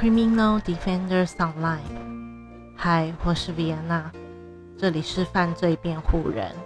[0.00, 1.82] Criminal Defenders Online，
[2.74, 4.04] 嗨，我是 Vienna，
[4.78, 6.56] 这里是犯罪辩护人。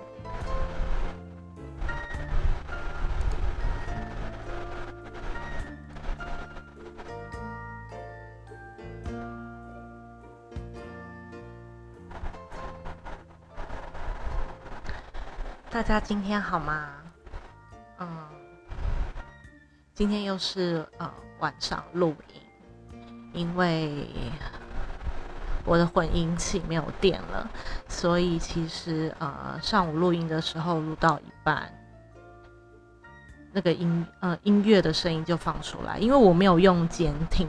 [15.69, 16.89] 大家今天好吗？
[17.99, 18.09] 嗯，
[19.93, 22.41] 今天又是呃晚上录音，
[23.35, 24.09] 因为
[25.65, 27.51] 我的混音器没有电了，
[27.89, 31.71] 所以其实呃上午录音的时候录到一半，
[33.53, 37.47] 那个音呃音乐的声音就放出来，因为我没有用监听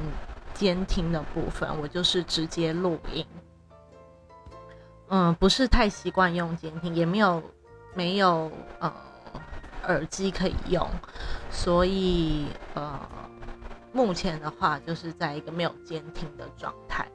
[0.54, 3.26] 监听的部分，我就是直接录音。
[5.08, 7.42] 嗯，不是太习惯用监听，也没有。
[7.98, 8.92] 没有呃
[9.84, 10.86] 耳机可以用，
[11.50, 13.00] 所以呃
[13.96, 17.08] 目前的话就是在一个没有监听的状态。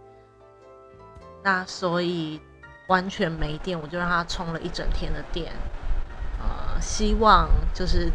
[1.45, 2.41] 那所以
[2.89, 5.53] 完全没电，我就让它充了一整天的电。
[6.41, 8.11] 呃，希望就是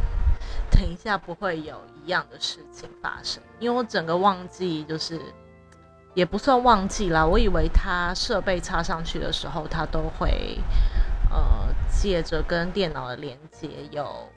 [0.71, 5.21] 等一下不会有一样的事情发生，因为我整个忘记就是
[6.16, 10.59] 也不算忘记啦，我以为它设备插上去的时候它都会。
[11.27, 14.30] 呃，借着跟电脑的连接，有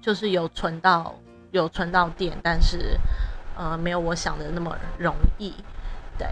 [0.00, 1.16] 就是有存到
[1.52, 2.98] 有存到电，但是
[3.56, 5.54] 呃没有我想的那么容易。
[6.18, 6.28] 对，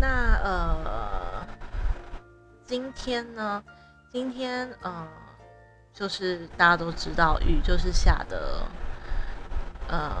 [0.00, 1.46] 那呃
[2.64, 3.62] 今天呢，
[4.10, 5.06] 今天呃
[5.92, 8.66] 就是大家都知道雨就是下的
[9.86, 10.12] 呃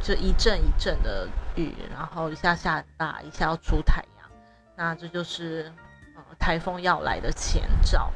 [0.00, 4.30] 就一阵一阵的雨，然后一下下大，一下要出太阳，
[4.74, 5.70] 那这就是。
[6.38, 8.12] 台风要来的前兆，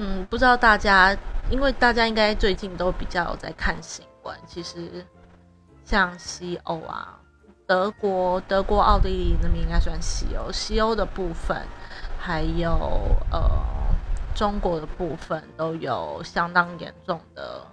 [0.00, 1.16] 嗯，不知道大家，
[1.50, 4.38] 因为大家应该最近都比较有在看新闻。
[4.46, 5.04] 其实，
[5.84, 7.18] 像西欧啊，
[7.66, 11.60] 德国、德国、奥地利那边应该算西欧，西欧的部分，
[12.16, 12.70] 还有
[13.32, 13.42] 呃
[14.36, 17.66] 中国的部分，都有相当严重的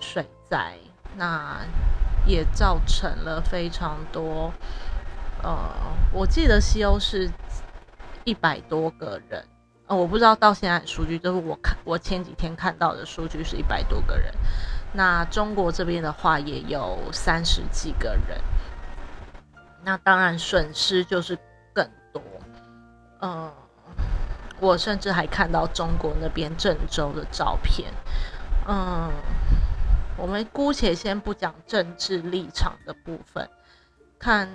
[0.00, 0.76] 水灾，
[1.16, 1.60] 那
[2.26, 4.52] 也造成了非常多。
[5.44, 5.56] 呃，
[6.12, 7.30] 我记得西欧是。
[8.26, 9.44] 一百多个人，
[9.86, 14.32] 呃，我不知道到现在数据，就是我看我前几天看到的数据是一百多个人。
[14.94, 18.40] 那中国这边的话也有三十几个人，
[19.82, 21.36] 那当然损失就是
[21.74, 22.22] 更多。
[23.20, 23.52] 嗯，
[24.60, 27.92] 我甚至还看到中国那边郑州的照片。
[28.66, 29.10] 嗯，
[30.16, 33.46] 我们姑且先不讲政治立场的部分，
[34.18, 34.48] 看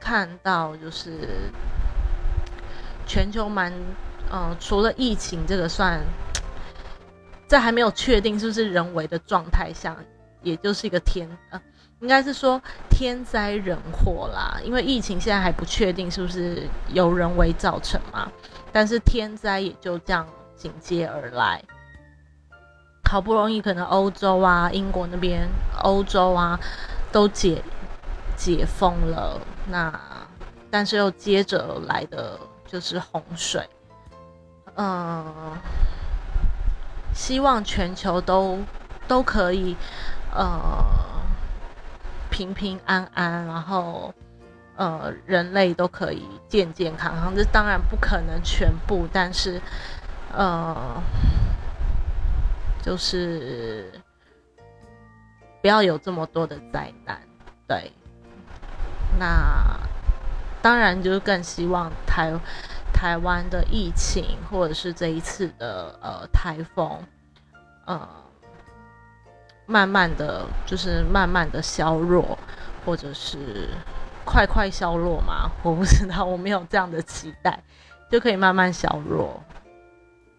[0.00, 1.52] 看到就是。
[3.06, 3.70] 全球蛮，
[4.32, 6.00] 嗯，除了疫情这个算，
[7.46, 9.96] 在还没有确定是不是人为的状态下，
[10.42, 11.62] 也就是一个天，呃，
[12.00, 14.58] 应该是说天灾人祸啦。
[14.64, 18.30] 因为疫情现在还不确定是不是由人为造成嘛，
[18.72, 21.62] 但是天灾也就这样紧接而来。
[23.08, 25.48] 好不容易可能欧洲啊、英国那边、
[25.82, 26.58] 欧洲啊
[27.12, 27.62] 都解
[28.36, 30.00] 解封了，那
[30.70, 32.36] 但是又接着来的。
[32.66, 33.64] 就是洪水，
[34.76, 35.58] 嗯，
[37.14, 38.58] 希望全球都
[39.06, 39.76] 都可以，
[40.32, 40.84] 呃，
[42.30, 44.12] 平平安安，然后，
[44.76, 47.34] 呃，人类都可以健健康康。
[47.34, 49.60] 这当然不可能全部，但是，
[50.32, 51.00] 呃，
[52.82, 53.92] 就是
[55.62, 57.20] 不要有这么多的灾难。
[57.68, 57.92] 对，
[59.18, 59.78] 那。
[60.62, 62.32] 当然，就是更希望台
[62.94, 66.98] 台湾的疫情，或者是这一次的呃台风，
[67.84, 68.08] 呃，
[69.66, 72.38] 慢慢的就是慢慢的消弱，
[72.86, 73.68] 或者是
[74.24, 75.50] 快快消弱嘛？
[75.62, 77.62] 我不知道，我没有这样的期待，
[78.10, 79.42] 就可以慢慢消弱。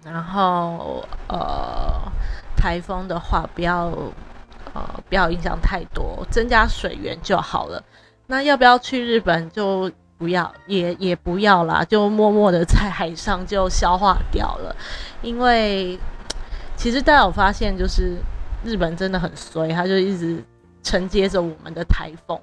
[0.03, 2.11] 然后呃，
[2.55, 3.87] 台风的话，不要
[4.73, 7.83] 呃不要影响太多，增加水源就好了。
[8.25, 9.91] 那要不要去日本就？
[10.17, 14.75] 不要，也也不要啦，就默默的在海上就消化掉了。
[15.21, 15.99] 因为
[16.77, 18.17] 其实大家有发现，就是
[18.63, 20.41] 日本真的很衰，他就一直
[20.81, 22.39] 承接着我们的台风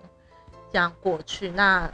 [0.71, 1.51] 这样过去。
[1.53, 1.91] 那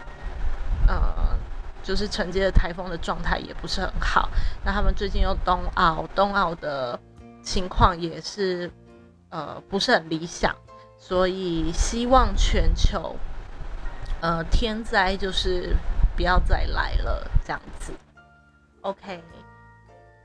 [0.89, 1.39] 呃，
[1.83, 4.29] 就是承接着台风的状态也不是很好。
[4.65, 6.99] 那他们最近又冬奥，冬奥的
[7.43, 8.69] 情况也是
[9.29, 10.53] 呃不是很理想，
[10.99, 13.15] 所以希望全球。
[14.20, 15.75] 呃，天灾就是
[16.17, 17.93] 不要再来了，这样子。
[18.82, 19.23] OK，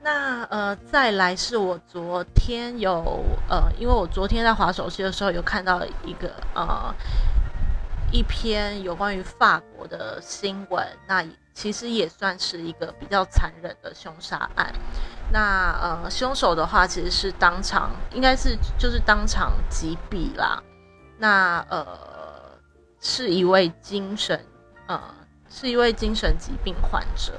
[0.02, 6.94] 那呃，再来是我昨天有呃，因为我昨天在划手机的时候有看到一个呃
[8.12, 14.74] 一篇有关于法国的新闻，那其实也算是一个比较残忍的凶杀案。
[15.32, 20.62] 那呃，凶手的话其实是当场，应该是就是当场击毙啦。
[21.18, 21.86] 那呃，
[23.06, 24.46] 是一位精神
[24.88, 24.98] 呃，
[25.50, 27.38] 是一位精神疾病患者。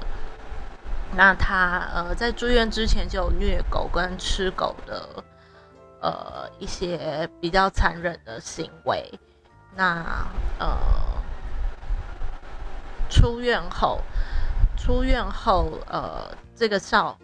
[1.17, 5.23] 那他呃在住院之前就有虐狗跟吃狗的
[6.01, 9.11] 呃一些比较残忍的行为。
[9.75, 10.27] 那
[10.59, 10.77] 呃
[13.09, 13.99] 出院后，
[14.77, 17.17] 出院后呃这个少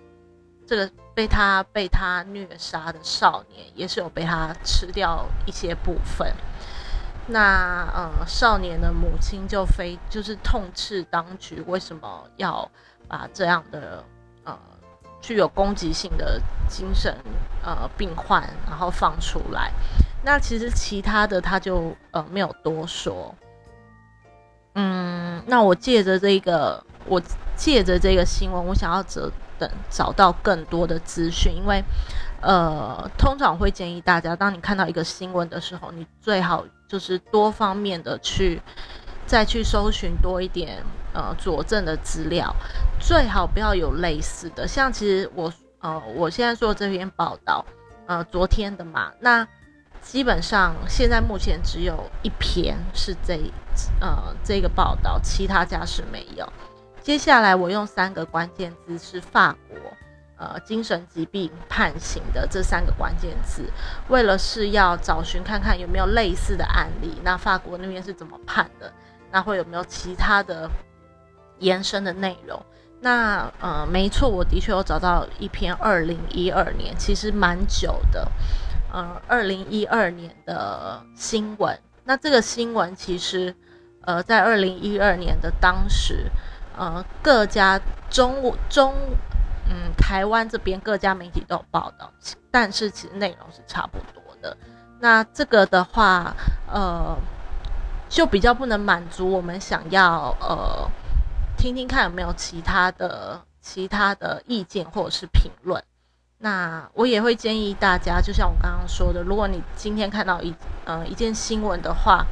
[0.66, 6.34] 这个被他被他虐杀的少年也是有被他吃掉一些部分。
[7.28, 12.70] 那呃少年的母亲就非就是痛斥当局为什么要。
[13.08, 14.02] 把这样的
[14.46, 14.58] 呃
[15.20, 17.14] 具有攻击性的精神
[17.62, 19.70] 呃病患，然后放出来。
[20.24, 23.36] 那其实其他的他就呃没有多说。
[24.76, 27.22] 嗯，那我借着这个，我
[27.54, 29.30] 借着这个新闻，我想要找
[29.60, 31.84] 等找到更多的资讯，因为
[32.40, 38.62] 呃通常会建议大家，当你看到一个新闻的时候，你最好就是多方面的去
[39.26, 40.84] 再去搜寻多一点。
[41.14, 42.56] 呃，佐证的资料
[42.98, 45.52] 最好不要有类似的，像其实我
[45.82, 47.66] 呃，我现在做这篇报道，
[48.08, 49.46] 呃，昨天的嘛，那
[50.02, 53.38] 基本上现在目前只有一篇是这
[54.00, 56.48] 呃这个报道，其他家是没有。
[57.02, 59.78] 接下来我用三个关键字是法国
[60.42, 63.64] 呃精神疾病判刑的这三个关键字，
[64.10, 68.92] 为了是要找寻看看有没有类似的案例，那法国那边是怎么判的，
[69.32, 70.68] 那会有没有其他的。
[71.62, 72.60] 延伸的内容，
[73.02, 78.28] 那呃，没错，我的确有找到一篇二零一二年，其实蛮久的，
[78.92, 81.80] 呃，二零一二年的新闻。
[82.04, 83.56] 那这个新闻其实，
[84.06, 86.32] 呃，在二零一二年的当时，
[86.76, 87.80] 呃，各家
[88.10, 88.96] 中中，
[89.72, 92.12] 嗯，台湾这边各家媒体都有报道，
[92.52, 94.56] 但是其实内容是差不多的。
[95.00, 96.36] 那这个的话，
[96.68, 97.18] 呃，
[98.10, 100.92] 就比较不能满足我们想要，呃。
[101.58, 105.84] 听听看有没有其他的其他的意见或者是评论，
[106.40, 112.26] 那我也会建议大家，就像我刚刚说的，如果你今天看到一呃一件新闻的话，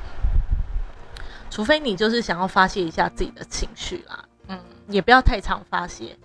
[1.51, 6.17] 除非你就是想要发泄一下自己的情绪啦，嗯，也不要太常发泄，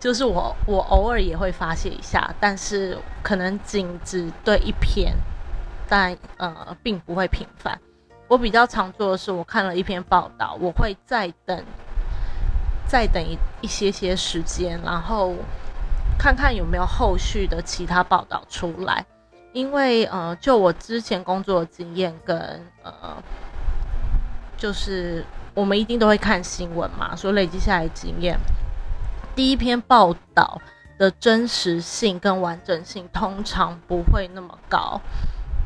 [0.00, 5.14] 就是我我偶尔也会发泄一下，但是可能仅只对一篇，
[5.88, 7.78] 但呃并不会频繁。
[8.28, 11.64] 我比较常做的是，我看了一篇报道，我会再等。
[12.90, 15.34] 再等一一些些时间，然后
[16.18, 19.04] 看看有没有后续的其他报道出来。
[19.52, 22.38] 因为呃，就我之前工作的经验跟
[22.82, 23.22] 呃，
[24.56, 25.22] 就是
[25.52, 28.38] 我们一定都会看新闻嘛，所以累积下来经验，
[29.38, 30.60] 第一篇报道
[30.98, 35.00] 的真实性跟完整性通常不会那么高，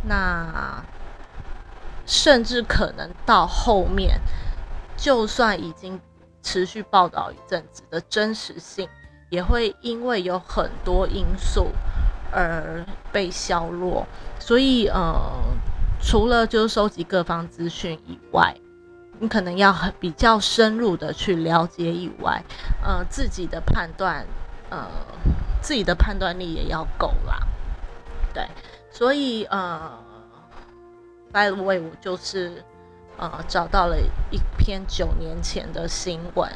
[0.04, 0.84] 那
[2.04, 4.20] 甚至可能到后面，
[4.96, 5.98] 就算已经。
[6.44, 8.88] 持续报道一阵子的真实性，
[9.30, 11.68] 也会因为有很多因素
[12.32, 14.04] 而被削弱。
[14.40, 15.14] 所以，呃，
[16.02, 18.52] 除了就是收集各方资讯以外，
[19.18, 22.42] 你可能要比较深入的去了解以外，
[22.82, 24.26] 呃，自己的判断，
[24.70, 24.86] 呃，
[25.60, 27.38] 自己的判断力也要够啦。
[28.34, 28.48] 对，
[28.90, 29.98] 所以，呃
[31.32, 32.64] ，by the way，我就是。
[33.18, 34.00] 呃，找到了
[34.30, 36.50] 一篇九年前的新闻，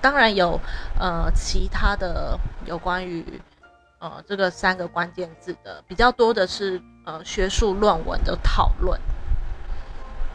[0.00, 0.60] 当然有
[1.00, 3.24] 呃其他的有关于
[3.98, 9.00] 呃这个三个关键字的，比较多的是呃学术论文的讨论。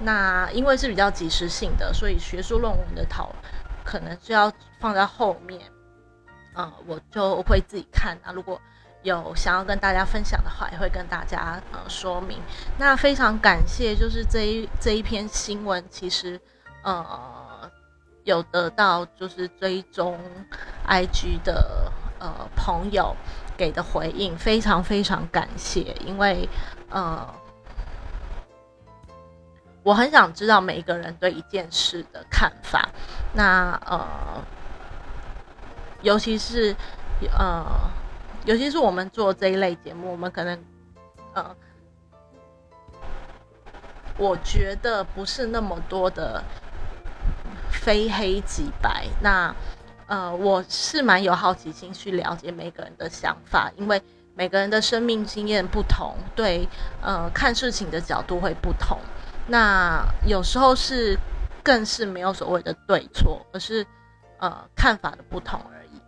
[0.03, 3.33] 那因为是比较及时性的，所以学术论文的讨
[3.83, 5.61] 可能是要放在后面，
[6.53, 8.31] 呃，我就会自己看啊。
[8.31, 8.59] 如果
[9.03, 12.39] 有想要跟大家分享的话，也会跟大家呃说明。
[12.77, 16.39] 那非常感谢，就是这一这一篇新闻，其实
[16.83, 17.69] 呃
[18.23, 20.19] 有得到就是追踪
[20.87, 23.15] IG 的呃朋友
[23.57, 25.95] 给的回应，非常非常感谢。
[26.05, 26.47] 因为
[26.89, 27.27] 呃
[29.83, 32.89] 我很想知道每一个人对一件事的看法。
[33.33, 34.43] 那呃
[36.01, 36.75] 尤其是
[37.37, 37.65] 呃。
[38.43, 40.59] 尤其是我们做这一类节目，我们可能，
[41.35, 41.55] 呃，
[44.17, 46.43] 我觉得不是那么多的
[47.69, 49.05] 非黑即白。
[49.21, 49.53] 那，
[50.07, 54.01] 呃，我是蛮有好奇心去了解每个人的想法，因为
[54.33, 56.67] 每个人的生命经验不同，对，
[56.99, 58.97] 呃，看事情的角度会不同。
[59.47, 61.17] 那有时候是
[61.63, 63.85] 更是没有所谓的对错，而是
[64.39, 66.01] 呃看法的不同而已。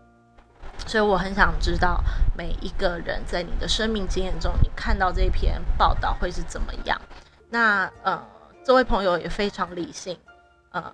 [0.88, 2.04] 所以我很想知道
[2.38, 7.00] 每一个人在你的生命经验中，你看到这篇报道会是怎么样？
[7.50, 8.22] 那呃，
[8.66, 10.18] 这位朋友也非常理性，
[10.72, 10.92] 呃，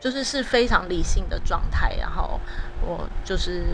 [0.00, 1.96] 就是是非常理性的状态。
[1.96, 2.40] 然后
[2.80, 3.64] 我就是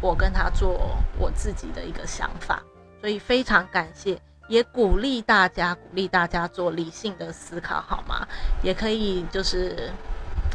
[0.00, 2.62] 我跟他做我自己的一个想法，
[3.00, 8.26] 所以非常感谢，也鼓励大家，鼓励大家做理性的思考，好吗？
[8.62, 9.90] 也可以就是。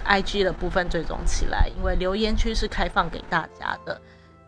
[0.09, 3.99] I G 的部分追踪起来，因为留言区是开放给大家的。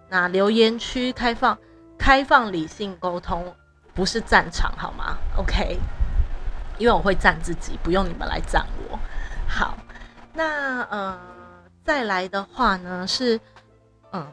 [0.08, 1.58] 那留言区开放，
[1.98, 3.54] 开放理性沟通，
[3.94, 5.78] 不是战场，好吗？OK，
[6.78, 8.98] 因为我会赞自己，不用你们来赞我。
[9.50, 9.78] 好，
[10.34, 11.20] 那呃，
[11.84, 13.38] 再来的话呢是，
[14.14, 14.26] 嗯，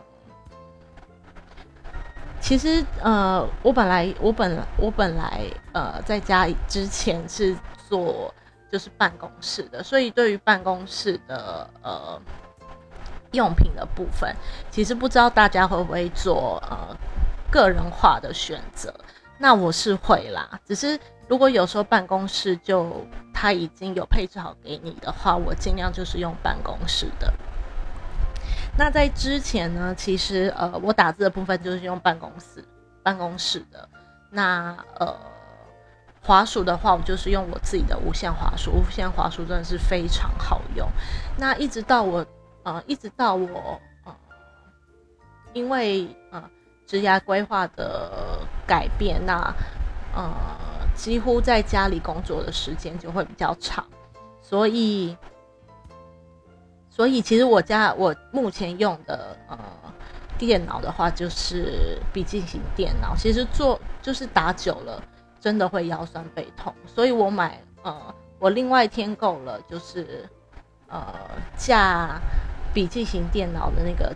[2.47, 7.57] 其实呃，我本来我本我本来呃在家里之前是
[7.88, 8.33] 做。
[8.69, 12.21] 就是办公室的，所以对于办公室的呃
[13.31, 14.35] 用品的部分，
[14.73, 16.95] 其实不知道大家会不会做呃
[17.49, 18.93] 个人化的选择。
[19.38, 20.99] 那我是会啦，只是
[21.29, 27.33] 如果有时候办公室就他已经有配置好给你的话，我尽量就是用办公室的。
[28.78, 32.64] 那在之前呢，其实呃我打字的部分就是用办公室
[33.02, 33.88] 办公室的。
[34.30, 35.14] 那呃。
[36.23, 40.85] 滑鼠的话，我就是用我自己的无线滑鼠，无线滑鼠真的是非常好用。
[41.38, 42.26] 那一直到我，
[42.64, 44.12] 呃，一直到我，呃，
[45.52, 46.42] 因为呃
[46.85, 49.54] 职涯规划的改变，那
[50.16, 50.35] 呃
[50.97, 53.87] 几乎在家里工作的时间就会比较长，
[54.42, 55.16] 所以，
[56.97, 59.59] 所以其实我家我目前用的呃
[60.38, 65.03] 电脑的话，就是笔记型电脑，其实做就是打久了。
[65.38, 70.29] 真的会腰酸背痛，所以我买呃，我另外添购了，就是
[70.88, 71.15] 呃
[71.57, 72.21] 架
[72.75, 74.12] 笔记型电脑的那个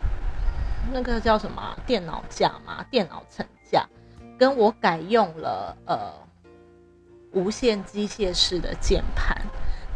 [0.90, 3.86] 那个叫什么电脑架嘛，电脑层架，
[4.36, 6.12] 跟我改用了呃
[7.32, 9.36] 无线机械式的键盘。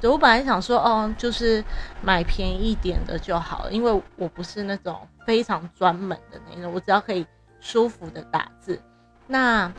[0.09, 1.65] 我本来想说，哦，就是
[2.01, 7.27] 买便宜一点的就好，因为我不是那种非常专门的那种，我只要可以
[7.61, 8.81] 舒服的打字，
[9.27, 9.73] 那。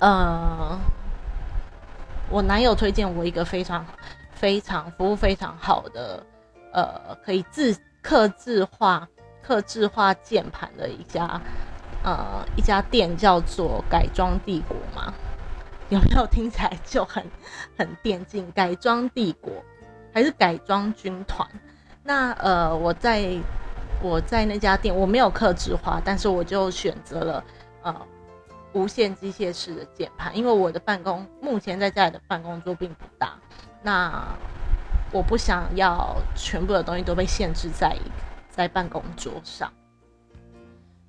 [0.00, 0.78] 呃，
[2.30, 3.84] 我男友推荐我一个非常、
[4.30, 6.24] 非常服务非常好的，
[6.72, 9.08] 呃，可以自刻字化、
[9.42, 11.40] 刻字化键盘的一家，
[12.04, 15.12] 呃，一家店叫做改装帝国嘛？
[15.88, 17.24] 有没有听起来就很
[17.76, 18.50] 很电竞？
[18.52, 19.52] 改装帝国
[20.12, 21.48] 还是改装军团？
[22.02, 23.36] 那呃，我在
[24.02, 27.44] 我在那家店我没有刻字化，但是我就选择了
[27.82, 27.94] 呃。
[28.74, 33.32] 无线机械式的键盘，因为我的办公目前在家里的办公桌并不大，
[33.82, 34.28] 那
[35.10, 37.96] 我不想要全部的东西都被限制在
[38.50, 39.72] 在办公桌上。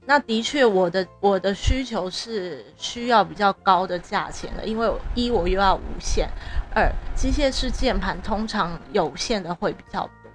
[0.09, 6.27] 那的确，我的我的需求是需要比较高的价钱的，因为一我又要无线，
[6.73, 10.31] 二机械式键盘通常有线的会比较多，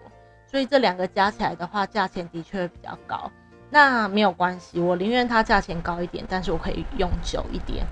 [0.49, 3.29] 所以这两个加起来的话，价钱的确会比较高。
[3.69, 7.85] 那没有关系，我宁愿它价钱高一点，但是我可以用久一点。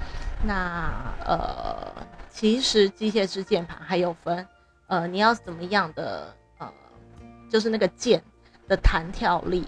[0.44, 0.88] 那
[1.26, 1.92] 呃，
[2.30, 4.46] 其实机械式键盘还有分，
[4.86, 6.72] 呃，你要怎么样的呃，
[7.50, 8.22] 就是那个键
[8.68, 9.66] 的弹跳力，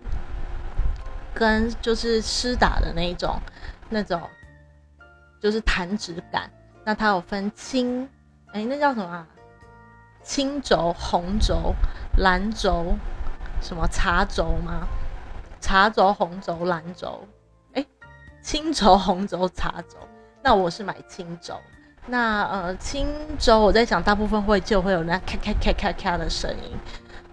[1.34, 3.38] 跟就是湿打的那种
[3.88, 4.22] 那种，
[5.40, 6.50] 就是弹指感。
[6.84, 8.08] 那它有分青，
[8.52, 9.26] 哎，那叫什么？
[10.22, 11.74] 青轴、红轴、
[12.18, 12.94] 蓝轴，
[13.60, 14.86] 什么茶轴吗？
[15.60, 17.26] 茶轴、红轴、蓝轴，
[17.74, 17.84] 哎，
[18.42, 19.96] 青轴、 红轴、茶轴。
[20.42, 21.58] 那我是买青轴。
[22.06, 23.06] 那呃，青
[23.38, 26.76] 轴我在想，大部分会就会有那咔咔咔咔咔的声音。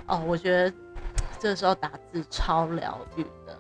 [0.06, 0.74] 哦，我觉得
[1.40, 3.58] 这时候打字超疗愈的。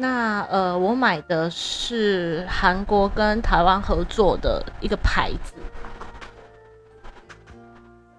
[0.00, 5.52] 那呃，我买的是韩国跟台湾合作的一个牌子。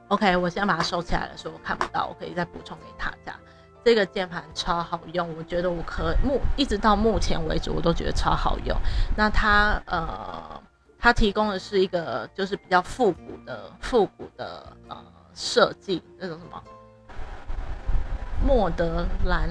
[0.09, 3.35] OK，我先把它收起来了，所以我看不到，我可以再补充给大家。
[3.83, 8.77] 这个键盘超好用，我觉得我可目一直到目前为止，我都觉得超好用。
[9.17, 10.61] 那它呃，
[10.99, 16.61] 它提供的是一个就是比较复古的复古的呃设计，那种什么
[18.45, 19.49] 莫德兰，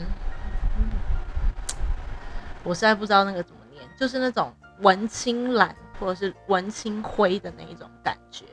[2.63, 8.45] 我实在不知道那个怎么念，就是那种文青蓝或者是文青灰的那一种感觉。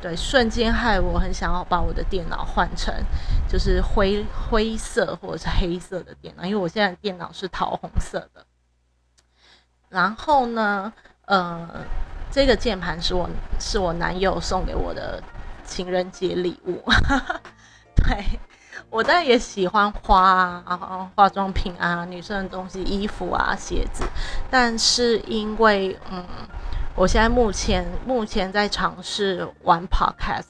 [0.00, 2.94] 对，瞬间害我很想要把我的电脑换成
[3.48, 8.44] 就是灰灰色或者是黑色的电脑，因为我现在电脑是桃红色的。
[9.88, 10.92] 然后呢，
[11.26, 11.84] 呃，
[12.30, 15.22] 这个键盘是我是我男友送给我的
[15.64, 16.82] 情人节礼物。
[17.96, 18.24] 对
[18.90, 20.20] 我当然也喜欢花
[20.64, 24.04] 啊、化妆品啊、女生的东西、衣服啊、鞋子，
[24.50, 26.24] 但是因为嗯，
[26.94, 30.46] 我现在目前目前在尝试玩 podcast，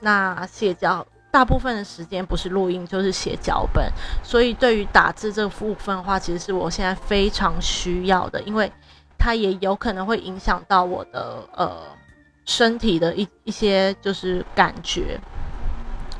[0.00, 3.90] 那写脚大部分的时间不是录音就是写脚本，
[4.22, 8.70] 所以对于打字这个部分的话，其实是我现在非常需要的，因为
[9.16, 11.78] 它也有可能会影响到我的呃
[12.44, 15.18] 身体的一一些就是感觉。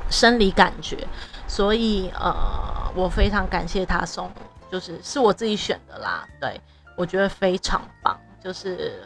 [0.09, 1.07] 生理感觉，
[1.51, 4.31] 所以呃，我非常感谢他送，
[4.71, 6.25] 就是是我自己选的啦。
[6.39, 6.57] 对
[6.95, 9.05] 我觉得非常棒，就是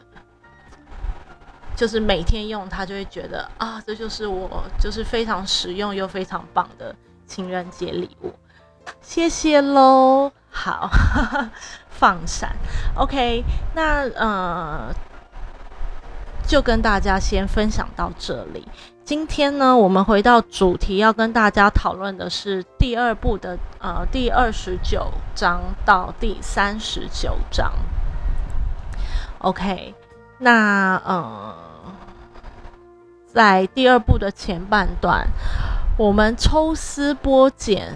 [1.76, 8.32] 就是每天用它就会觉得啊，这就是我就是非常实用又非常棒的情人节礼物，
[9.02, 10.32] 谢谢喽。
[10.52, 10.88] 好，
[11.90, 12.56] 放闪
[12.96, 14.94] ，OK，那呃，
[16.48, 18.68] 就跟大家先分享到这里。
[19.04, 27.72] 今天呢，我们回到主题，要跟大家讨论的是第二部的呃第二十九章到第三十九章。
[29.40, 29.94] OK，
[30.40, 31.56] 那呃，
[33.28, 35.28] 在第二部的前半段，
[35.98, 37.94] 我们抽丝剥茧，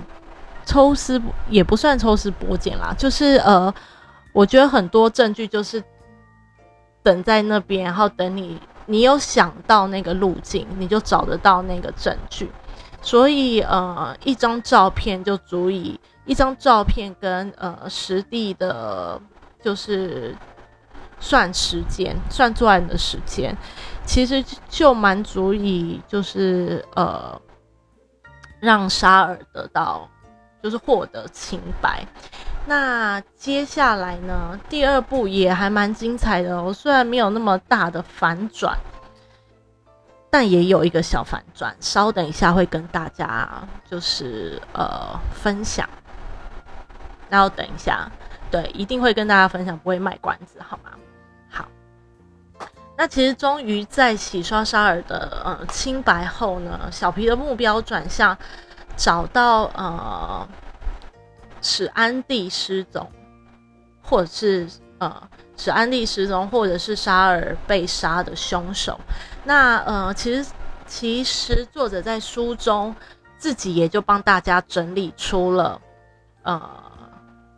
[0.64, 3.74] 抽丝也不算抽丝剥茧啦，就是呃，
[4.32, 5.84] 我觉得很多证据就是
[7.04, 8.60] 等在那边，然后等你。
[8.86, 12.52] 你有想到那个路径，你就找得到那个证据。
[13.04, 19.22] 所以，呃，一张照片就足以，一张照片跟呃实地的，
[19.62, 20.36] 就是
[21.20, 23.56] 算时间，算作案的时间，
[24.06, 27.40] 其实就蛮足以，就是呃，
[28.60, 30.10] 让沙尔得到，
[30.64, 32.04] 就是获得清白。
[32.66, 34.60] 那接下来呢？
[34.70, 38.78] 第二部也还蛮精彩的哦，虽然没有那么大的反转，
[40.30, 41.76] 但也有一个小反转。
[41.80, 43.50] 稍等一下会跟大家
[43.90, 45.90] 就是呃分享，
[47.28, 48.08] 然后等一下，
[48.52, 50.92] 对，一定会跟大家分享，不会卖关子，好吗？
[51.50, 51.66] 好。
[52.96, 58.38] 那其实终于在洗刷沙尔的呃清白后呢，小皮的目标转向
[58.96, 60.48] 找到呃。
[61.62, 63.10] 使安迪失踪，
[64.02, 64.68] 或者是
[65.00, 69.00] 呃，使安迪失踪，或者是沙尔被杀的凶手。
[69.44, 70.50] 那呃，其实
[70.86, 72.96] 其实作者在书中
[73.38, 75.80] 自己也就帮大家整理出了，
[76.44, 76.62] 呃，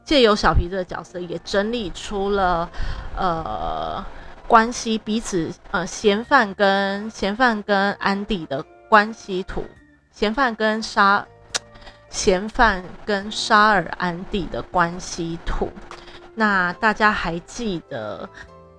[0.04, 2.70] 借由小皮这个角色也整理出了
[3.16, 4.06] 呃
[4.48, 9.64] 关系彼此呃嫌犯跟嫌犯跟安迪的关系图，
[10.12, 11.26] 嫌犯跟沙。
[12.12, 15.70] 嫌犯跟沙尔安迪的关系图，
[16.36, 18.30] 那大家还记得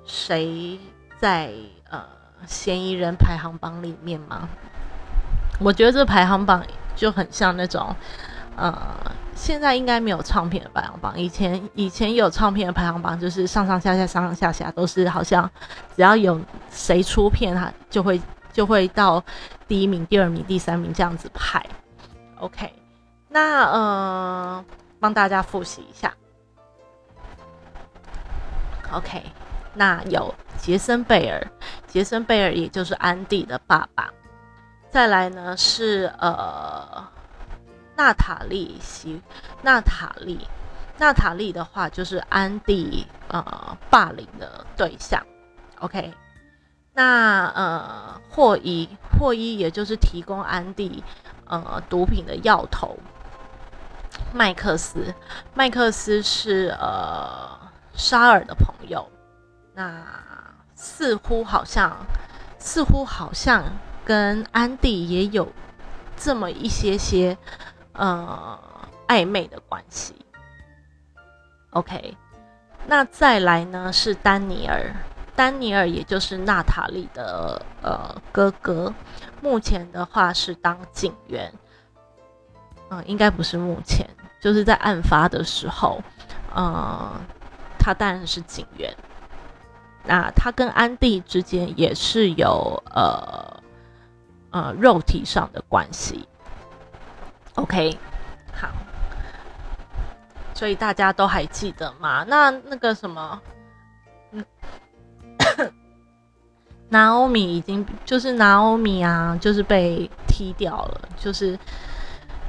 [0.04, 0.78] 谁
[1.18, 1.50] 在
[1.88, 2.04] 呃
[2.46, 4.46] 嫌疑人排行榜里面吗？
[5.58, 6.62] 我觉得这排行榜
[6.94, 7.96] 就很像那种
[8.54, 8.74] 呃，
[9.34, 15.50] 现在应该没有唱片的排行榜，以前以前有唱片的排行榜，就是上上下下上上下下都是好像
[15.96, 16.38] 只要有
[16.70, 18.20] 谁出片，他就会
[18.52, 19.24] 就会到
[19.66, 21.64] 第一名、第二名、第三名这样子排。
[22.36, 22.70] OK。
[23.34, 24.64] 那呃，
[25.00, 26.12] 帮大家复习一下。
[28.92, 29.22] OK，
[29.72, 31.40] 那有杰森贝尔，
[31.86, 34.12] 杰森贝尔也就是安迪的爸爸。
[34.90, 37.08] 再来呢是呃，
[37.96, 39.22] 娜塔莉西，
[39.62, 40.46] 娜塔莉，
[40.98, 45.26] 娜塔莉的话就是安迪呃霸凌的对象。
[45.78, 46.12] OK，
[46.92, 48.86] 那呃霍伊，
[49.18, 51.02] 霍伊也就是提供安迪
[51.46, 52.94] 呃毒品的药头。
[54.34, 55.14] 麦克斯，
[55.54, 57.58] 麦克斯是呃
[57.94, 59.08] 沙尔的朋友，
[59.74, 60.02] 那
[60.74, 61.94] 似乎好像，
[62.58, 63.64] 似乎好像
[64.04, 65.52] 跟安迪也有
[66.16, 67.36] 这么一些些
[67.92, 68.58] 呃
[69.06, 70.14] 暧昧的关系。
[71.70, 72.16] OK，
[72.86, 74.94] 那再来呢是丹尼尔，
[75.36, 78.92] 丹尼尔也就是娜塔莉的呃哥哥，
[79.40, 81.52] 目前的话是当警员。
[82.90, 84.06] 嗯，应该不是目前，
[84.42, 86.02] 就是在案发的时候，
[86.52, 87.12] 呃，
[87.78, 88.92] 他当然是警员。
[90.04, 93.62] 那他跟安迪之间也是有呃
[94.50, 96.28] 呃肉体上的关系。
[97.54, 97.96] OK，
[98.52, 98.68] 好，
[100.54, 102.24] 所以大家都还记得吗？
[102.26, 103.40] 那那个什么，
[104.32, 104.44] 嗯，
[106.88, 111.56] 拿欧米已经就是拿欧米啊，就是被踢掉了，就是。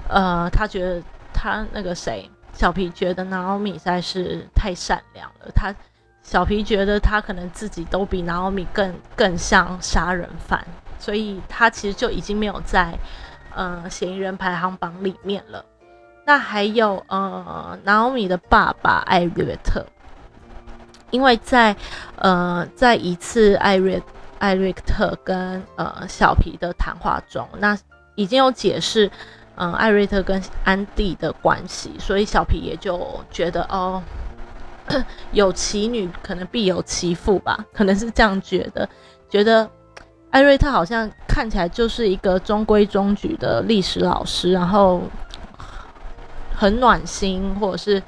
[0.09, 1.01] 呃，他觉得
[1.43, 5.51] 他那个谁，小皮觉得 Naomi 在是太善良了。
[5.53, 5.75] 他
[6.21, 10.65] 小皮觉得他可能自己都比 Naomi 更更像杀人犯，
[10.97, 12.97] 所以他其实就已经没有在
[13.53, 15.65] 呃嫌疑人排行榜里面了。
[16.25, 19.85] 那还有呃，拿欧米的爸爸艾略特，
[21.11, 21.75] 因为在
[22.15, 24.01] 呃在一次艾略
[24.39, 27.77] 艾略特跟呃小皮的谈话中，那
[28.15, 29.11] 已经有解释，
[29.55, 34.01] 嗯，艾瑞特跟安迪的关系，所以小皮也就觉得哦，
[35.31, 38.87] 有其女可能必有其父吧，可能是这样觉得，
[39.29, 39.69] 觉得
[40.31, 45.01] 艾瑞特好像看起来就是一个中规中矩的历史老师，然后。
[46.55, 48.01] 很暖心，或者是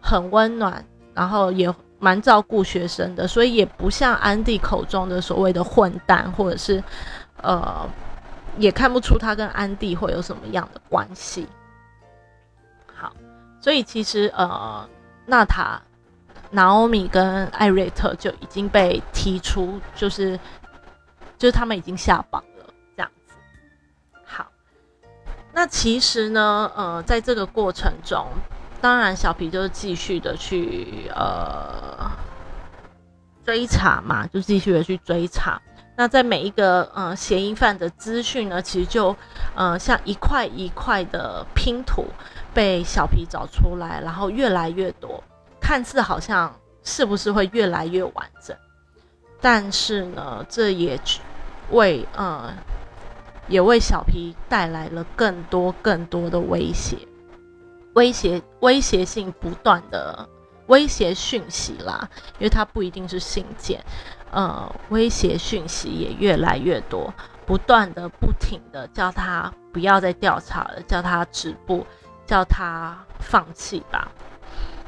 [0.00, 0.82] 很温暖，
[1.12, 6.82] 然后也蛮照顾学生的，所以也不像安迪口中的所谓的混蛋，或者是
[7.42, 7.86] 呃，
[8.58, 11.48] 也看不出他跟安迪会有什么样的关系。
[12.94, 13.12] 好，
[13.60, 14.88] 所以其实呃，
[15.26, 15.80] 娜塔、
[16.50, 20.38] 娜欧米跟艾瑞特就已经被踢出，就是
[21.36, 23.34] 就是他们已经下榜了这样子。
[24.24, 24.46] 好。
[25.52, 28.26] 那其实呢，呃，在这个过程中，
[28.80, 32.10] 当然小皮就是继续的去呃
[33.44, 35.60] 追查嘛，就继续的去追查。
[35.96, 39.14] 那在每一个呃嫌疑犯的资讯呢，其实就
[39.54, 42.06] 呃像一块一块的拼图
[42.52, 45.22] 被小皮找出来，然后越来越多，
[45.60, 48.56] 看似好像是不是会越来越完整？
[49.40, 50.98] 但是呢，这也
[51.70, 52.52] 为呃。
[53.46, 56.96] 也为小皮带来了更多更多的威胁，
[57.92, 60.26] 威胁威胁性不断的
[60.68, 63.84] 威胁讯息啦，因为它不一定是信件，
[64.34, 67.14] 呃，威胁讯息也越来越多，
[67.46, 71.86] 不断的不停的叫他不要再调查了，叫他止步，
[72.26, 74.10] 叫他放弃吧。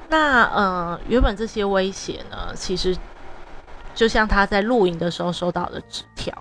[0.08, 2.96] 那呃，原本这些威胁呢，其实
[3.94, 6.34] 就像他在录影的时候收到的纸条。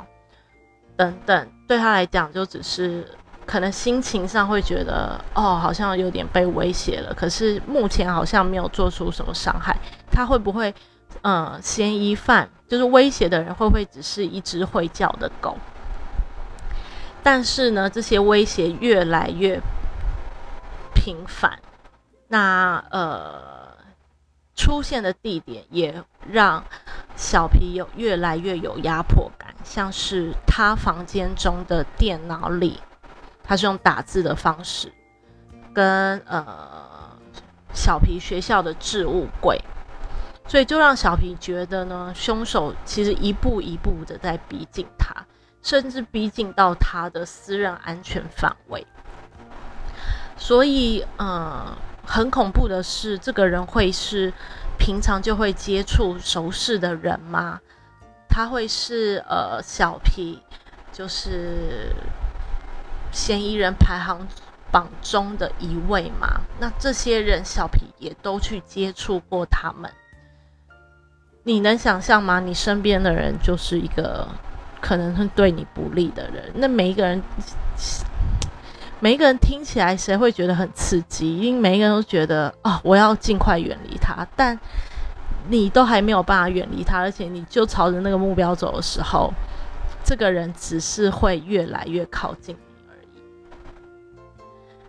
[0.98, 3.06] 等等，对他来讲就只是
[3.46, 7.14] 可能心情上会觉得哦，好像有点被威胁了。
[7.14, 9.78] 可是目前好像没有做出什么伤害。
[10.10, 10.74] 他会不会，
[11.22, 15.58] 嗯，嫌疑犯就是威胁的人会不会只是一只会叫的狗？
[17.24, 19.60] 但是呢，这些威胁越来越
[20.94, 21.60] 频繁，
[22.28, 23.56] 那呃。
[24.58, 26.02] 出现的地点也
[26.32, 26.64] 让
[27.18, 32.80] 小皮有越来越有压迫感，像是他房间中的电脑里，
[33.44, 34.94] 他是用打字的方式，
[35.74, 36.48] 跟呃
[37.74, 39.60] 小皮学校的置物柜，
[40.48, 45.26] 所以就让小皮觉得呢，凶手其实一步一步的在逼近他，
[45.62, 48.86] 甚至逼近到他的私人安全范围，
[50.38, 51.76] 所以呃。
[52.08, 54.32] 很恐怖的是，这个人会是
[54.78, 57.60] 平常就会接触熟识的人吗？
[58.30, 60.40] 他会是呃小皮，
[60.92, 61.92] 就是
[63.12, 64.20] 嫌疑人排行
[64.72, 66.42] 榜中的一位吗？
[66.60, 69.92] 那这些人小皮也都去接触过他们，
[71.48, 72.40] 你能想象吗？
[72.40, 74.28] 你身边的人就是一个
[74.82, 77.22] 可能会对你不利的人，那每一个人。
[79.02, 81.38] 每一个人听起来，谁会觉得很刺激？
[81.38, 84.26] 因为每一个人都觉得啊，我要尽快远离他。
[84.36, 84.58] 但
[85.50, 89.32] 你都还没有办法远离他，而且你就朝着那个目标走的时候，
[90.04, 92.56] 这个人只是会越来越靠近。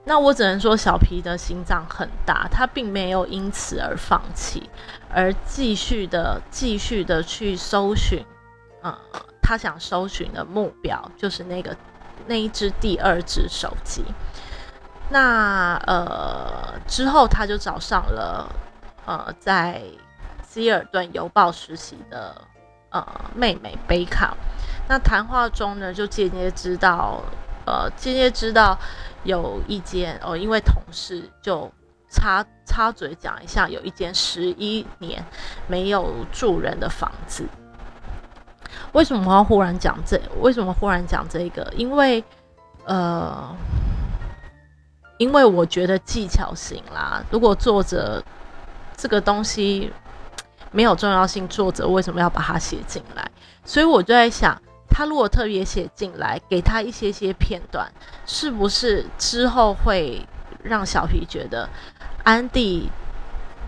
[0.07, 4.71] 那我只能说，小皮的心脏很大，他并没有因此而放弃，
[5.13, 8.25] 而继续的、继续的去搜寻，
[8.81, 8.97] 呃，
[9.43, 11.77] 他想搜寻的目标就是那个。
[12.29, 14.03] 那一只第二只手机，
[15.11, 18.49] 那呃之后他就找上了
[19.05, 19.81] 呃在
[20.43, 22.35] 希尔顿邮报实习的
[22.91, 24.35] 呃妹妹贝卡。
[24.89, 27.23] 那谈话中呢，就间接知道
[27.67, 28.79] 呃间接知道
[29.25, 31.71] 有一间哦，因为同事就
[32.09, 35.25] 插插嘴讲一下，有一间十一年
[35.67, 37.45] 没有住人的房子。
[38.93, 40.19] 为什么要忽然讲这？
[40.41, 41.71] 为什么忽然讲这个？
[41.77, 42.23] 因为，
[42.85, 43.55] 呃，
[45.19, 47.23] 因为我觉得技巧型啦。
[47.31, 48.23] 如果作者
[48.97, 49.93] 这个东西
[50.71, 53.31] 没有重要性，作者为什么要把它写进来？
[53.65, 57.91] 所以我就在想，他如果特别写进来，给他一些些片段，
[58.27, 60.27] 是不是之后会
[60.63, 61.69] 让小皮觉得
[62.25, 62.91] 安迪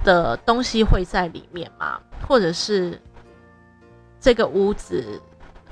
[0.04, 2.00] 的东西会在里面吗？
[2.26, 3.00] 或者是？
[4.20, 5.22] 这个屋子，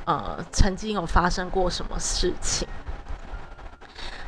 [0.04, 2.68] 呃，曾经有发生过什么事情？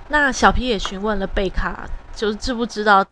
[0.08, 3.06] 那小皮也询问了贝卡，就是知不知道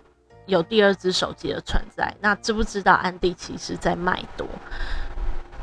[0.47, 2.13] 有第二只手机的存在？
[2.21, 4.45] 那知不知道安迪其实在卖多？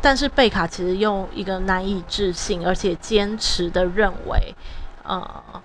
[0.03, 4.53] 但是贝卡其实用一个难以置信而且坚持的认为，
[5.05, 5.63] 呃，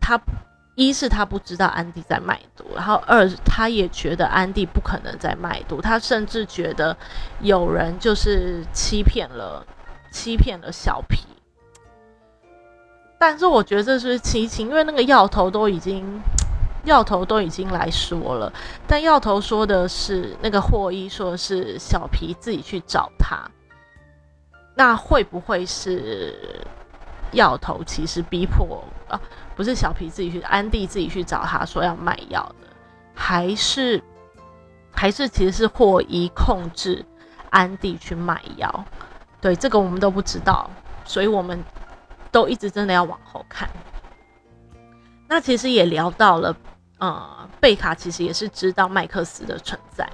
[0.00, 0.18] 他
[0.74, 6.96] 一是他不知道安迪在卖毒，然后二他也觉得安迪不可能在卖毒，他甚至觉得
[7.40, 9.62] 有人就是欺骗了
[10.10, 11.18] 欺骗了小皮。
[13.18, 16.02] 但是我觉得这是奇情，因为那个药头都已经，
[16.84, 18.52] 药头都已经来说了，
[18.86, 23.50] 但药头说的是那个霍伊说是小皮自己去找他，
[24.74, 26.60] 那会不会是
[27.32, 29.20] 药头其实逼迫啊？
[29.54, 32.68] 不是小皮自己去，安迪自己去找他说要卖药的，
[33.14, 34.02] 还是
[34.90, 37.04] 还是其实是霍伊控制
[37.50, 38.84] 安迪去卖药？
[39.40, 40.70] 对，这个我们都不知道，
[41.04, 41.62] 所以我们。
[42.32, 43.68] 都一直真的要往后看，
[45.28, 46.56] 那其实也聊到了，
[47.02, 50.08] 呃，贝卡其实也是知道麦克斯的存在，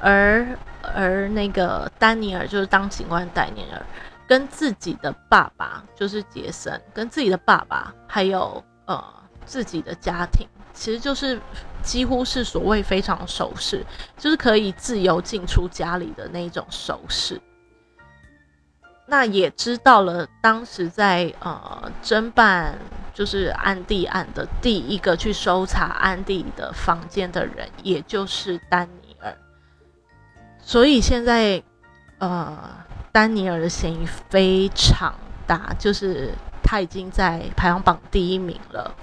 [0.00, 0.46] 而
[0.80, 3.84] 而那个丹尼尔就是当警官丹尼尔
[4.28, 9.04] 跟自己的爸爸就是杰森，跟自己的爸爸还有呃
[9.44, 11.40] 自己的家庭，其实就是
[11.82, 13.84] 几乎是所谓非常熟识，
[14.16, 17.40] 就是可以自由进出家里的那一种熟识。
[19.10, 22.78] 那也知道了，当时在呃侦办
[23.12, 29.36] 就是安迪案的第一个去搜查安迪的房间的人，也就是丹尼尔。
[30.60, 31.60] 所以现在
[32.18, 32.56] 呃，
[33.10, 35.12] 丹尼尔的嫌疑非常
[35.44, 38.94] 大，就是他已经在排行榜第一名了。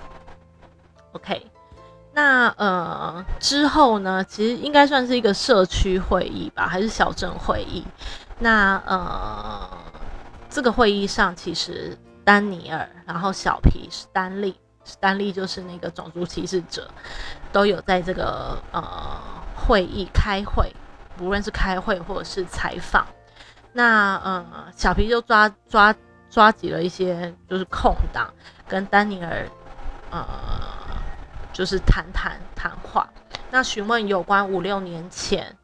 [1.12, 1.46] OK，
[2.13, 7.84] 那呃之后呢，其实应该算是一个社区会议吧，还是小镇会议？
[8.39, 9.67] 那呃。
[10.50, 14.58] 这个会议上，其实丹尼尔，然后小皮是丹利，
[15.00, 16.89] 丹利就是那个种族歧视者，
[17.52, 19.21] 都有在这个呃
[19.54, 20.73] 会议开会，
[21.19, 23.06] 无论是开会或者是采访。
[23.73, 24.45] 那呃
[24.76, 25.93] 小皮就抓抓
[26.30, 28.34] 抓紧了一些就是空档，
[28.67, 29.47] 跟丹尼尔
[30.10, 30.26] 呃
[31.54, 33.08] 就是谈谈谈话，
[33.52, 35.56] 那询问有关五六年前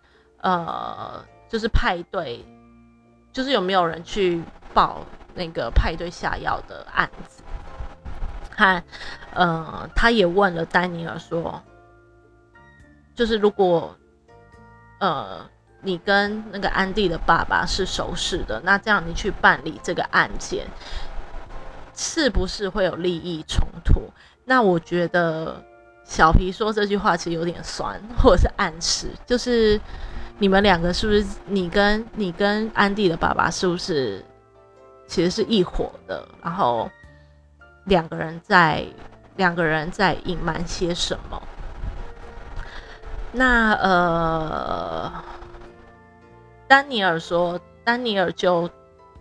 [0.42, 2.46] 呃就是派对，
[3.34, 4.42] 就是有没有人去。
[4.76, 7.44] 报那个派对下药的案子，
[8.50, 8.84] 看
[9.32, 11.62] 呃，他也问了丹尼尔说，
[13.14, 13.96] 就是如果
[15.00, 15.48] 呃
[15.82, 20.66] 你跟那个安迪的爸爸是熟识的，那这样你去办理这个案件，
[21.94, 24.10] 是不是会有利益冲突？
[24.46, 25.64] 那我觉得
[26.04, 29.80] 小皮说这句话其实有点酸，或者是暗示，就是
[30.40, 34.24] 你们两个是不是你跟你跟安迪的爸爸是不是？
[35.06, 36.90] 其实是一伙的，然后
[37.84, 38.84] 两个人在
[39.36, 41.40] 两个人在隐瞒些什么？
[43.34, 45.12] 那呃，
[46.68, 48.68] 丹尼尔说，丹尼尔就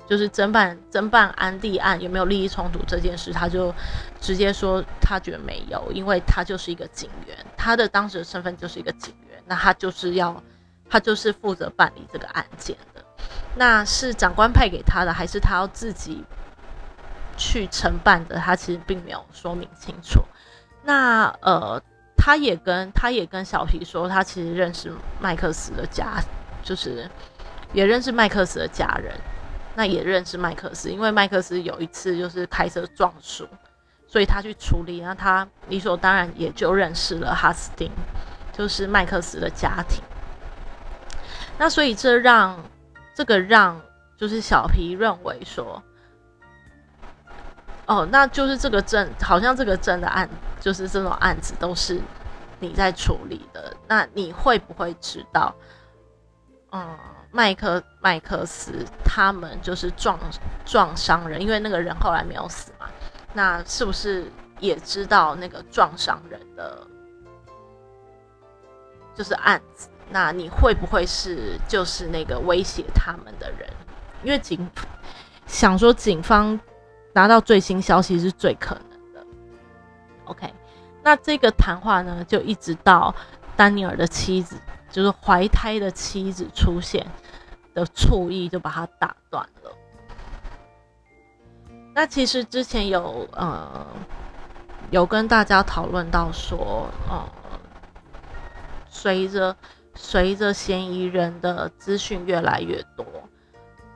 [0.06, 3.74] 就是侦办侦办安迪案有没有利益冲突这件事，他就
[4.20, 10.40] 直接说他觉得没有，因为他就是一个警员，他的当时的身份就是一个警员，那他就是要
[10.92, 13.02] 他就是负责办理这个案件的。
[13.54, 16.22] 那是长官派给他的，还是他要自己
[17.34, 18.36] 去承办的？
[18.36, 20.22] 他其实并没有说明清楚。
[20.82, 21.80] 那呃，
[22.14, 26.22] 他也跟他也跟小皮说，他其实认识麦克斯的家，
[26.62, 27.10] 就是
[27.72, 29.14] 也认识麦克斯的家人。
[29.74, 33.48] 那也认识麦克斯，因为麦克斯有一次就是开车撞树，
[34.06, 35.00] 所以他去处理。
[35.00, 37.90] 那他理所当然也就认识了哈斯汀，
[38.52, 40.04] 就是麦克斯的家庭。
[41.58, 42.58] 那所以这让。
[43.14, 43.78] 这个让
[44.16, 45.82] 就是小皮认为说，
[47.84, 50.26] 哦，那就是这个镇好像这个镇的案，
[50.58, 52.00] 就是这种案子都是
[52.58, 53.76] 你在处理的。
[53.86, 55.54] 那你会不会知道，
[56.70, 56.98] 嗯，
[57.30, 60.18] 麦克麦克斯他们就是撞
[60.64, 62.88] 撞伤人，因为那个人后来没有死嘛？
[63.34, 64.24] 那是不是
[64.58, 66.86] 也知道那个撞伤人的
[69.14, 69.90] 就是案子？
[70.12, 73.68] 那你会不会是就是那个威胁他们的人？
[74.22, 74.68] 因为警
[75.46, 76.58] 想说警方
[77.12, 79.26] 拿到最新消息是最可能的。
[80.26, 80.52] OK，
[81.02, 83.14] 那这个谈话呢，就一直到
[83.56, 84.56] 丹尼尔的妻子，
[84.90, 87.06] 就是怀胎的妻子出现
[87.74, 89.72] 的醋意，就把他打断了。
[91.94, 93.86] 那其实之前有呃
[94.90, 97.28] 有跟大家讨论到说，呃，
[98.88, 99.54] 随着
[99.94, 103.04] 随着嫌疑人的资讯越来越多，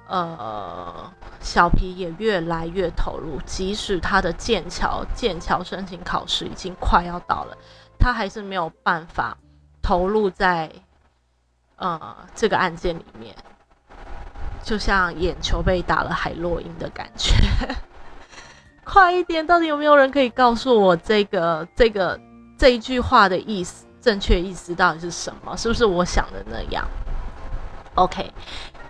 [0.09, 3.41] 呃，小皮也越来越投入。
[3.45, 7.57] 即使他的剑桥剑桥申请考试已经快要到了，
[7.99, 9.37] 他还是没有办法
[9.83, 10.71] 投入在
[11.77, 13.35] 呃这个案件里面。
[14.63, 17.33] 就像眼球被打了海洛因的感觉。
[18.83, 19.47] 快一点！
[19.47, 22.19] 到底有没有人可以告诉我这个这个
[22.59, 23.86] 这一句话的意思？
[24.07, 25.57] 正确意思到底是什么？
[25.57, 26.87] 是不是我想的那样
[27.97, 28.33] ？OK，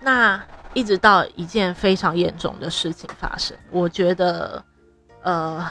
[0.02, 0.38] 那
[0.74, 4.62] 一直到一件非常严重的事情发生，我觉得，
[5.22, 5.66] 呃，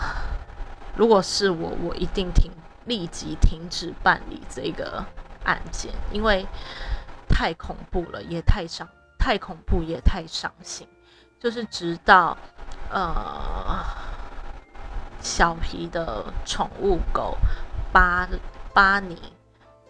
[0.95, 2.51] 如果是我，我一定停，
[2.85, 5.05] 立即停止办理这个
[5.43, 6.43] 案件，因为
[7.29, 8.87] 太恐怖了，也太伤，
[9.19, 10.87] 太恐怖也太伤心。
[11.39, 12.35] 就是直到，
[12.89, 13.85] 呃。
[15.21, 17.35] 小皮的宠物狗
[17.91, 18.27] 巴
[18.75, 19.17] 巴尼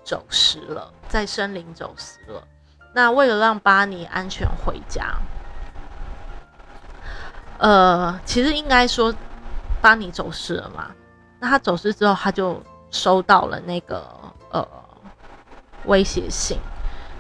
[0.06, 2.48] 走失了，在森林走失了。
[2.94, 5.16] 那为了让巴尼安全回家，
[7.58, 9.14] 呃，其实应该说
[9.82, 10.92] 巴尼走失了嘛。
[11.40, 14.08] 那他走失之后，他就收到了那个
[14.52, 14.66] 呃
[15.86, 16.58] 威胁信，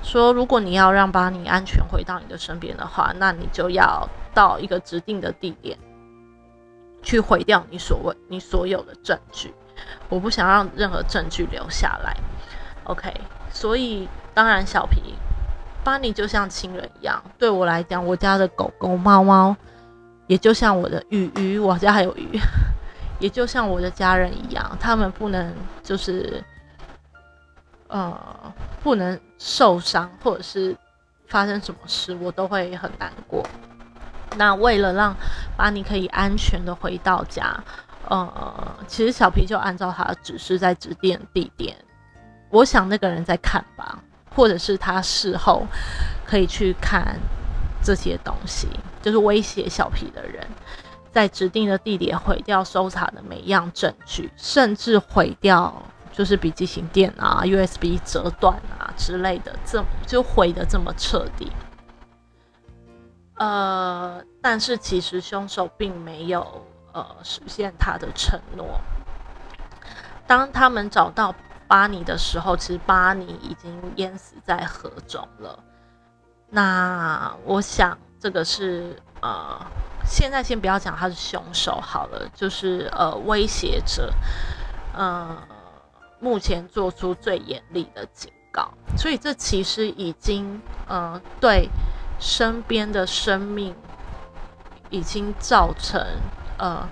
[0.02, 5.78] 说如果你要让巴尼安全回到你的身边的话，那你就要到一个指定的地点。
[7.04, 9.54] 去毁掉你所谓你所有的证据，
[10.10, 12.17] 我不想让任何证据留下来。
[12.86, 13.13] OK，
[13.52, 15.13] 所以当然小皮
[15.84, 19.56] 巴尼就像亲人一样，对我来讲，我家的狗狗猫猫
[20.28, 22.39] 也就像我的鱼鱼，我家还有鱼，
[23.19, 26.43] 也就像我的家人一样，他们不能就是
[27.88, 28.19] 呃
[28.82, 30.76] 不能受伤，或者是
[31.28, 33.45] 发生什么事，我都会很难过。
[34.38, 35.15] 那为了让
[35.56, 37.56] 巴尼可以安全的回到家，
[38.10, 41.78] 呃，其实小皮就按照他的指示在指定地点。
[42.56, 44.02] 我想那个人在看吧，
[44.34, 45.65] 或者是他事后
[46.26, 47.20] 可以去看
[47.84, 48.70] 这些东西，
[49.02, 50.48] 就是威胁小皮的人，
[51.12, 61.52] 在指定的地点毁掉搜查的每一样证据，甚至毁掉就是笔记型电啊、USB 折断啊之类的，这就毁的这么彻底。
[63.38, 68.80] 呃，但是其实凶手并没有呃实现他的承诺。
[70.26, 71.36] 当他们找到
[71.67, 75.63] 巴尼的时候，其实巴尼已经淹死在河中了。
[76.49, 79.60] 那我想，这个是呃，
[80.06, 84.13] 现在先不要讲他是凶手好了，就是呃威胁者，
[84.93, 85.38] 呃，
[86.19, 88.71] 目前做出最严厉的警告。
[88.97, 91.69] 所以这其实已经呃对。
[92.17, 93.75] 身边的生命
[94.89, 96.01] 已经造成
[96.58, 96.88] 呃，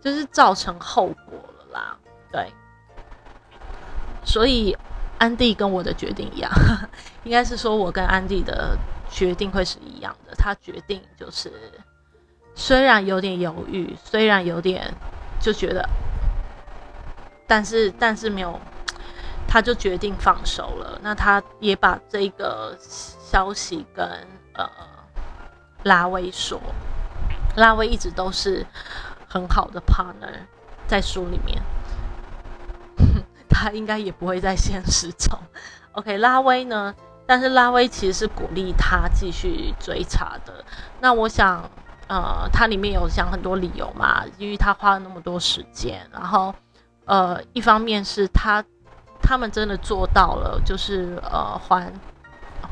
[0.00, 1.96] 就是造成后果了啦。
[2.32, 2.52] 对，
[4.26, 4.76] 所以
[5.16, 6.50] 安迪跟我的决定一样，
[7.24, 8.76] 应该是说我跟安迪的
[9.08, 10.34] 决定会是一样的。
[10.34, 11.50] 他决定就是，
[12.54, 14.92] 虽然有点犹豫，虽然有点
[15.40, 15.88] 就觉得，
[17.46, 18.60] 但是但是没有，
[19.48, 20.98] 他就决定放手了。
[21.02, 22.76] 那他也把这个。
[23.28, 24.06] 消息跟
[24.54, 24.70] 呃
[25.82, 26.60] 拉威说，
[27.56, 28.64] 拉威一直都是
[29.28, 30.46] 很好的 partner，
[30.86, 31.60] 在书里面，
[33.48, 35.38] 他应该也不会在现实中。
[35.92, 36.94] OK，拉威呢？
[37.26, 40.64] 但是拉威其实是鼓励他继续追查的。
[41.00, 41.68] 那我想，
[42.08, 46.54] 呃，它里面有讲很多理由嘛，因为他花了那么多时间，然后
[47.04, 48.64] 呃，一方面是他
[49.20, 51.92] 他们真的做到了，就是呃还。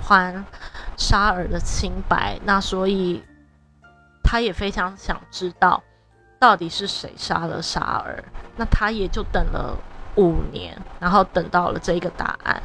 [0.06, 0.44] 还
[0.98, 3.22] 沙尔的清白，那所以
[4.22, 5.82] 他也非常想知道
[6.38, 8.22] 到底是谁杀了沙尔。
[8.56, 9.78] 那他也就等了
[10.16, 12.62] 五年，然后等到了这一个答案。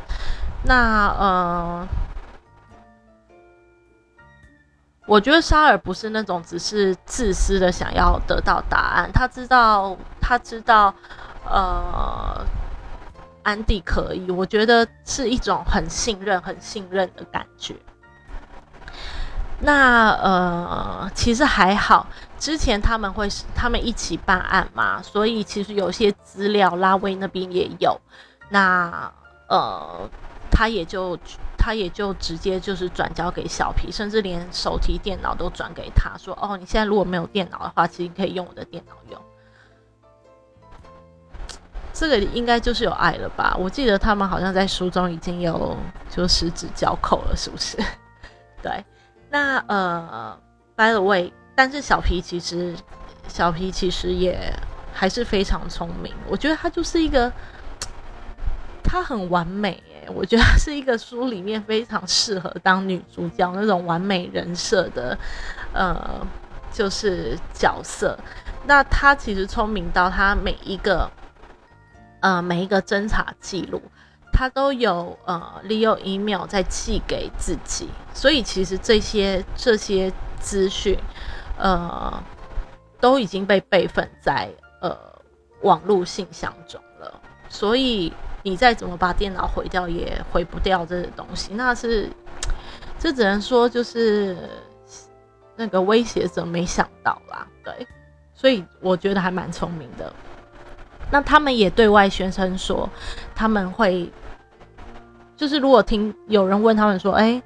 [0.63, 1.87] 那呃，
[5.05, 10.93] 我觉得沙尔不是那种只是自私的想要得到答案，他知道，他知道，
[11.45, 12.45] 呃。
[13.41, 17.73] 安迪可以，我觉得是一种很信任、很信任的感觉。
[19.59, 22.07] 那呃，其实还好，
[22.39, 27.99] 之前他们会他们一起办案嘛，所以其实有些资料拉威那边也有。
[28.49, 29.11] 那
[29.49, 30.09] 呃，
[30.49, 31.17] 他也就
[31.57, 39.21] 他也就直接就是转交给小皮，甚至连手提电脑都转给他说：“哦，你现在如果没有电脑的话，其实可以用我的电脑用。”
[41.91, 43.53] 这个应该就是有爱了吧？
[43.59, 45.75] 我记得他们好像在书中已经有
[46.09, 47.77] 就十指交扣了，是不是？
[48.63, 48.83] 对，
[49.29, 50.39] 那呃
[50.75, 52.73] ，by the way，但是小皮其实
[53.27, 54.49] 小皮其实也
[54.93, 56.13] 还是非常聪明。
[56.29, 57.29] 我觉得他就是一个，
[58.81, 65.17] 他很完美诶，我觉得他是一个书里面非常适合当女主角那种完美人设的
[65.73, 66.25] 呃，
[66.71, 68.17] 就是角色。
[68.65, 71.11] 那他其实聪明到他每一个。
[72.21, 73.81] 呃，每一个侦查记录，
[74.33, 80.99] 他都有呃利用 email 在寄给自己，所以其实这些这些资讯，
[81.59, 82.23] 呃，
[82.99, 84.49] 都已经被备份在
[84.81, 84.97] 呃
[85.61, 87.21] 网络信箱中了。
[87.49, 91.53] 所以你再怎么把电脑毁掉，也毁不掉这些东西。
[91.53, 92.09] 那是
[92.97, 94.35] 这只能说就是
[95.55, 97.87] 那个威胁者没想到啦，对。
[98.33, 100.13] 所以我觉得还蛮聪明的。
[101.11, 102.89] 那他们也对外宣称说，
[103.35, 104.09] 他们会，
[105.35, 107.41] 就是如果听有人问他们说，哎，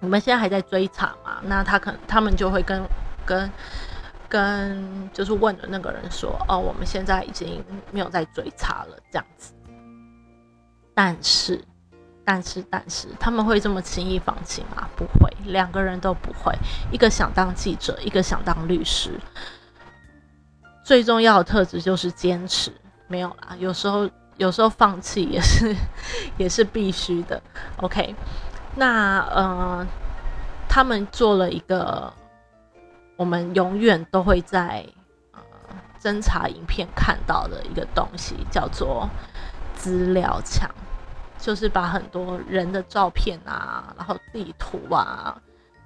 [0.00, 1.40] 你们现在还在追查吗？
[1.42, 2.82] 那他可能他们就会跟
[3.24, 3.50] 跟
[4.28, 9.52] 跟就是问的那个人说，哦，我们现在已经没有在追查了，这样子。
[10.94, 11.64] 但是，
[12.24, 14.88] 但是，但是，他们会这么轻易放弃吗？
[14.96, 16.52] 不会，两个人都不会。
[16.90, 19.18] 一个想当记者，一个想当律师。
[20.84, 22.72] 最重要的特质就是坚持，
[23.06, 23.54] 没有啦。
[23.58, 25.74] 有时候，有时候放弃也是，
[26.36, 27.40] 也是必须的。
[27.76, 28.14] OK，
[28.74, 29.86] 那呃，
[30.68, 32.12] 他们做了一个
[33.16, 34.86] 我们永远都会在
[35.32, 35.40] 呃
[36.00, 39.08] 侦查影片看到的一个东西，叫做
[39.74, 40.70] 资料墙，
[41.38, 45.40] 就是把很多人的照片啊，然后地图啊。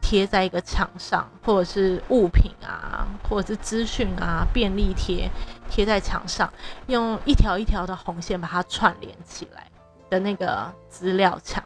[0.05, 5.31] 贴在一个墙上，或者是物品啊，或者是资讯啊，便利贴
[5.71, 6.53] 贴在墙上，
[6.89, 9.71] 用一条一条的红线把它串联起来
[10.11, 11.63] 的那个资料墙。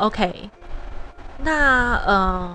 [0.00, 0.50] ，OK，
[1.38, 2.50] 那呃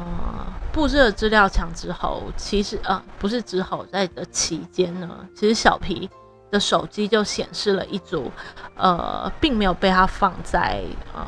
[0.72, 6.10] 布置了资料墙之后，其实呃不是之后，在的期间呢，其实小皮
[6.52, 8.32] 的手机就显示了一组
[8.76, 10.84] 呃，并没有被他放在
[11.14, 11.24] 呃。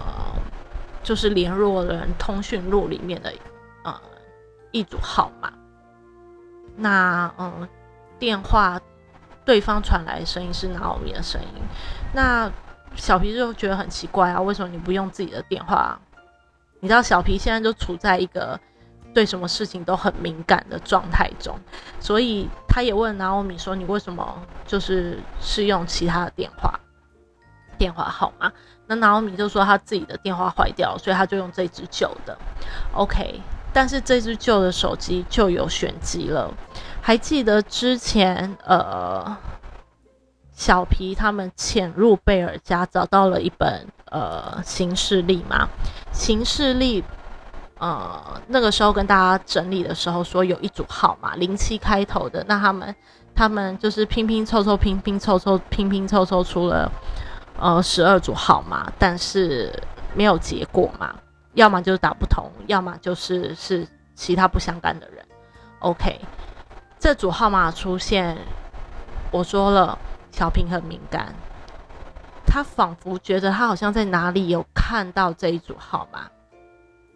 [1.04, 3.32] 就是联络人通讯录里面的
[3.86, 3.98] 呃
[4.74, 5.50] 一组号码，
[6.76, 7.66] 那嗯
[8.20, 8.78] 电话
[9.46, 11.62] 对方传来的声音是拿奥米的声音，
[12.14, 12.52] 那
[12.98, 15.98] 小皮就觉得很奇怪啊，为什么你不用自己的电话？
[16.80, 18.60] 你知道小皮现在就处在一个
[19.14, 21.60] 对什么事情都很敏感的状态中，
[22.00, 26.80] 所以他也问拿奥米说：“你为什么就是是用其他的电话
[27.78, 28.52] 电话号码？”
[28.86, 32.38] 那拿奥米就说他自己的电话坏掉，所以他就用这只旧的。
[32.94, 33.42] OK，
[33.74, 36.54] 但是这只旧的手机就有玄机了。
[37.02, 39.36] 还记得之前呃，
[40.58, 45.70] 小皮他们潜入贝尔家找到了一本呃行事历嘛？
[46.12, 47.04] 行事历
[47.78, 52.96] 呃那个时候跟大家整理的时候说有一组号码零七开头的，那他们
[53.36, 56.92] 他们就是拼拼凑凑拼拼凑凑拼拼凑凑出了。
[57.60, 59.72] 呃，十二组号码，但是
[60.16, 61.16] 没有结果嘛？
[61.54, 65.24] 要么就是打不通，要么就是是其他不相干的人。
[65.80, 66.20] OK，
[67.00, 68.36] 这组号码出现，
[69.32, 69.98] 我说了，
[70.38, 71.34] 小平很敏感，
[72.46, 76.30] 他仿佛觉得他好像在哪里有看到这一组号码。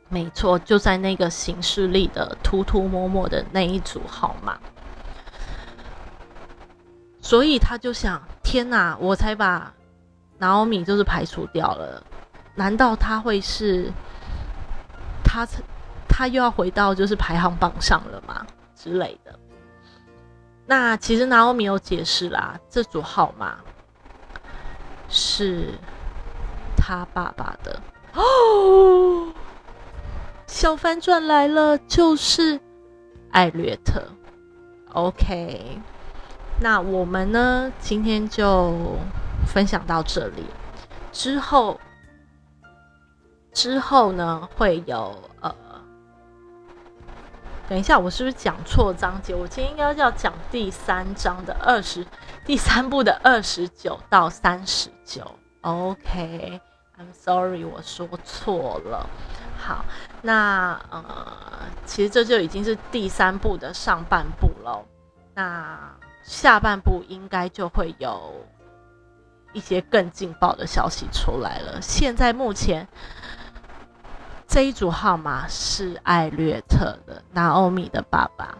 [0.10, 4.58] 没错，就在那个行事历的涂涂抹抹的那一组号码。
[7.22, 9.72] 所以他就想：天哪，我才把。
[10.40, 12.04] 拿欧米就是排除掉了，
[12.56, 13.92] 难道他会是
[15.24, 15.48] 他
[16.10, 18.44] 他又要回到就是排行榜上了吗
[18.76, 19.38] 之类的？
[20.72, 23.58] 那其实拿欧米有解释啦，这组号码
[25.10, 25.68] 是
[26.78, 27.78] 他爸爸的
[28.14, 29.34] 哦。
[30.48, 32.58] 小反转来了，就是
[33.32, 34.02] 艾略特。
[34.94, 35.78] OK，
[36.62, 38.98] 那我们呢，今天就。
[39.54, 40.46] 分享到这里
[41.12, 41.78] 之后，
[43.52, 45.54] 之后呢会有呃，
[47.72, 49.34] 等一下，我是不是讲错章节？
[49.34, 52.06] 我今天应该要讲第三章的二十，
[52.44, 55.24] 第三部的二十九到三十九。
[55.62, 59.10] OK，I'm sorry，我说错了。
[59.58, 59.86] 好，
[60.22, 64.86] 那呃，其实这就已经是第三部的上半部了。
[65.34, 65.80] 那
[66.24, 68.34] 下半部应该就会有。
[69.54, 71.82] 一些更劲爆的消息出来了。
[71.82, 72.88] 现在目前
[74.52, 78.58] 这一组号码是艾略特的，拿欧米的爸爸。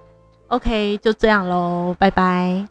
[0.48, 2.66] OK，就这样喽，拜拜。